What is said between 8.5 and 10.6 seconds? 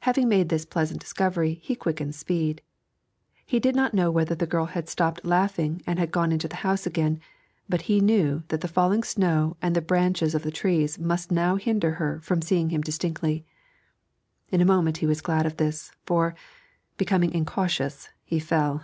the falling snow and the branches of the